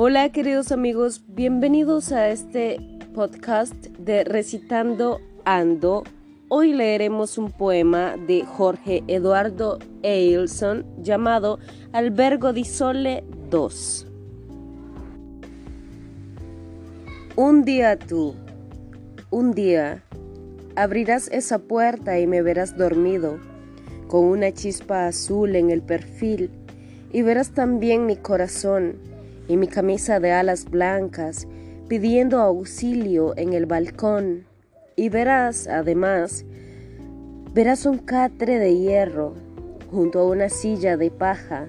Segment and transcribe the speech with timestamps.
[0.00, 2.78] Hola queridos amigos, bienvenidos a este
[3.16, 6.04] podcast de Recitando Ando.
[6.46, 11.58] Hoy leeremos un poema de Jorge Eduardo Eilson llamado
[11.90, 14.06] Albergo di Sole 2.
[17.34, 18.36] Un día tú,
[19.30, 20.04] un día,
[20.76, 23.40] abrirás esa puerta y me verás dormido,
[24.06, 26.52] con una chispa azul en el perfil,
[27.12, 29.17] y verás también mi corazón
[29.48, 31.48] y mi camisa de alas blancas,
[31.88, 34.44] pidiendo auxilio en el balcón.
[34.94, 36.44] Y verás, además,
[37.54, 39.34] verás un catre de hierro
[39.90, 41.66] junto a una silla de paja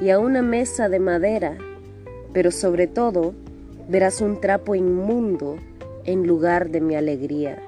[0.00, 1.58] y a una mesa de madera,
[2.32, 3.34] pero sobre todo
[3.88, 5.56] verás un trapo inmundo
[6.04, 7.62] en lugar de mi alegría.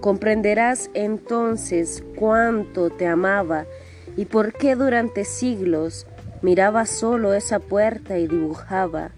[0.00, 3.66] Comprenderás entonces cuánto te amaba
[4.16, 6.06] y por qué durante siglos
[6.40, 9.10] Miraba solo esa puerta y dibujaba,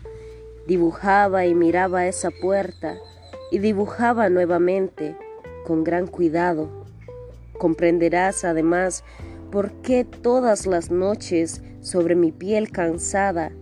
[0.66, 2.96] dibujaba y miraba esa puerta
[3.50, 5.16] y dibujaba nuevamente
[5.66, 6.70] con gran cuidado.
[7.58, 9.04] Comprenderás además
[9.52, 13.52] por qué todas las noches sobre mi piel cansada,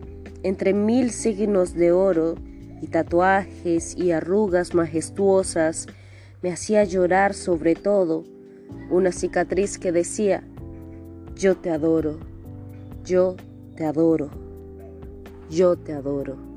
[0.44, 2.36] entre mil signos de oro
[2.80, 5.88] y tatuajes y arrugas majestuosas,
[6.42, 8.22] me hacía llorar sobre todo
[8.88, 10.44] una cicatriz que decía,
[11.34, 12.20] yo te adoro,
[13.04, 13.36] yo
[13.78, 14.28] te adoro,
[15.48, 16.47] yo te adoro.